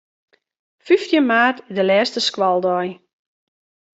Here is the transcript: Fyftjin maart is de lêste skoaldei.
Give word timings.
Fyftjin 0.85 1.27
maart 1.29 1.57
is 1.69 1.73
de 1.77 1.83
lêste 1.89 2.21
skoaldei. 2.27 2.87